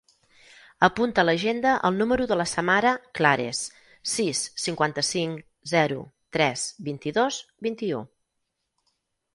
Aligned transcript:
Apunta 0.85 1.21
a 1.23 1.25
l'agenda 1.29 1.73
el 1.89 1.99
número 1.99 2.25
de 2.31 2.37
la 2.39 2.47
Samara 2.53 2.93
Clares: 3.19 3.61
sis, 4.15 4.43
cinquanta-cinc, 4.65 5.45
zero, 5.75 6.03
tres, 6.39 6.67
vint-i-dos, 6.91 7.41
vint-i-u. 7.69 8.03